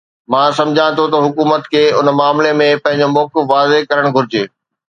مان 0.31 0.49
سمجهان 0.59 0.91
ٿو 0.97 1.03
ته 1.11 1.17
حڪومت 1.25 1.63
کي 1.73 1.83
ان 1.97 2.07
معاملي 2.19 2.51
۾ 2.63 2.69
پنهنجو 2.85 3.13
موقف 3.19 3.43
واضح 3.55 3.79
ڪرڻ 3.93 4.05
گهرجي. 4.17 4.43